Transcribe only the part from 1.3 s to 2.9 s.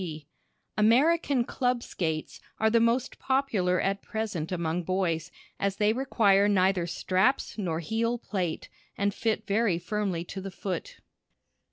Club Skates" are the